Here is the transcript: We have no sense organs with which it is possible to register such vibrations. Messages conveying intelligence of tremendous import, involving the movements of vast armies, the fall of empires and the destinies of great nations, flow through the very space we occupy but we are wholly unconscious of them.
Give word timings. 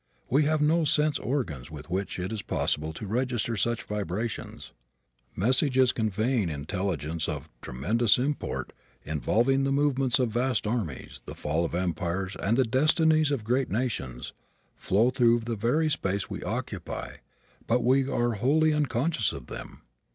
We 0.31 0.45
have 0.45 0.63
no 0.63 0.83
sense 0.83 1.19
organs 1.19 1.69
with 1.69 1.87
which 1.91 2.17
it 2.17 2.31
is 2.31 2.41
possible 2.41 2.91
to 2.93 3.05
register 3.05 3.55
such 3.55 3.83
vibrations. 3.83 4.71
Messages 5.35 5.91
conveying 5.91 6.49
intelligence 6.49 7.29
of 7.29 7.47
tremendous 7.61 8.17
import, 8.17 8.73
involving 9.03 9.63
the 9.63 9.71
movements 9.71 10.17
of 10.17 10.31
vast 10.31 10.65
armies, 10.65 11.21
the 11.27 11.35
fall 11.35 11.63
of 11.65 11.75
empires 11.75 12.35
and 12.35 12.57
the 12.57 12.63
destinies 12.65 13.29
of 13.29 13.43
great 13.43 13.69
nations, 13.69 14.33
flow 14.75 15.11
through 15.11 15.41
the 15.41 15.55
very 15.55 15.87
space 15.87 16.31
we 16.31 16.41
occupy 16.41 17.17
but 17.67 17.83
we 17.83 18.09
are 18.09 18.31
wholly 18.31 18.73
unconscious 18.73 19.31
of 19.31 19.45
them. 19.45 19.83